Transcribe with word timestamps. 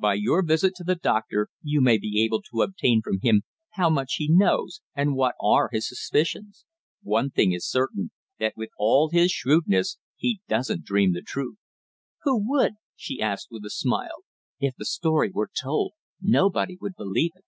By 0.00 0.14
your 0.14 0.42
visit 0.42 0.72
to 0.76 0.84
the 0.84 0.94
doctor 0.94 1.48
you 1.62 1.82
may 1.82 1.98
be 1.98 2.24
able 2.24 2.40
to 2.50 2.62
obtain 2.62 3.02
from 3.02 3.18
him 3.20 3.42
how 3.72 3.90
much 3.90 4.14
he 4.14 4.26
knows, 4.32 4.80
and 4.94 5.14
what 5.14 5.34
are 5.38 5.68
his 5.70 5.86
suspicions. 5.86 6.64
One 7.02 7.28
thing 7.28 7.52
is 7.52 7.68
certain, 7.68 8.10
that 8.38 8.54
with 8.56 8.70
all 8.78 9.10
his 9.10 9.30
shrewdness 9.30 9.98
he 10.16 10.40
doesn't 10.48 10.84
dream 10.84 11.12
the 11.12 11.20
truth." 11.20 11.58
"Who 12.22 12.42
would?" 12.52 12.76
she 12.94 13.20
asked 13.20 13.48
with 13.50 13.66
a 13.66 13.70
smile. 13.70 14.24
"If 14.58 14.72
the 14.78 14.86
story 14.86 15.30
were 15.30 15.50
told, 15.62 15.92
nobody 16.22 16.78
would 16.80 16.94
believe 16.96 17.32
it." 17.34 17.44